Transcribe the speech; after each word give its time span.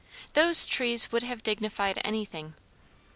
Those 0.33 0.65
trees 0.65 1.11
would 1.11 1.21
have 1.21 1.43
dignified 1.43 2.01
anything. 2.03 2.55